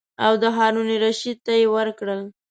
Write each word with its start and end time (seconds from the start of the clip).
او 0.25 0.33
د 0.41 0.43
هارون 0.57 0.87
الرشید 0.95 1.37
ته 1.45 1.53
یې 1.59 1.65
ورکړل. 1.75 2.21